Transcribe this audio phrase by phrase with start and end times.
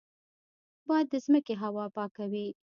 [0.87, 2.47] باد د ځمکې هوا پاکوي